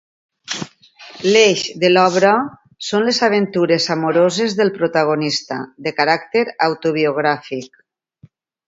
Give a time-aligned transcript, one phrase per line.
[1.35, 2.31] L'eix de l'obra
[2.87, 7.83] són les aventures amoroses del protagonista, de caràcter autobiogràfic.